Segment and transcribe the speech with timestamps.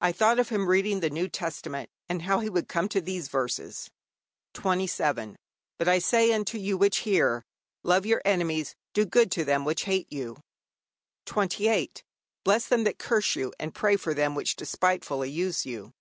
[0.00, 3.28] I thought of him reading the New Testament, and how he would come to these
[3.28, 3.88] verses:
[4.54, 5.36] '27.
[5.78, 7.44] But I say unto you which hear,
[7.84, 10.40] Love your enemies, do good to them which hate you,
[11.26, 12.02] '28.
[12.42, 15.92] Bless them that curse you, and pray for them which despitefully use you.